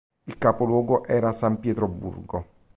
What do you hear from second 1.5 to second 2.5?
Pietroburgo.